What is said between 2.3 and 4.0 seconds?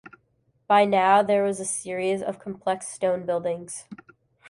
complex stone buildings.